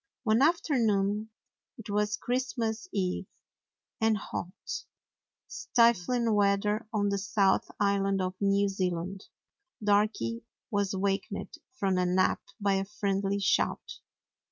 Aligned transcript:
One 0.23 0.41
afternoon— 0.41 1.29
it 1.77 1.87
was 1.91 2.17
Christmas 2.17 2.87
Eve, 2.91 3.27
and 4.01 4.17
hot, 4.17 4.51
stifling 5.47 6.33
weather 6.33 6.87
on 6.91 7.09
the 7.09 7.19
South 7.19 7.69
Island 7.79 8.19
of 8.19 8.33
New 8.41 8.67
Zealand— 8.67 9.25
Darky 9.83 10.41
was 10.71 10.95
awakened 10.95 11.55
from 11.77 11.99
a 11.99 12.07
nap 12.07 12.41
by 12.59 12.77
a 12.79 12.85
friendly 12.85 13.39
shout. 13.39 13.99